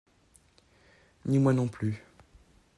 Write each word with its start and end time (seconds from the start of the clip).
Ni 1.25 1.37
moi 1.37 1.53
non 1.53 1.67
plus 1.67 2.03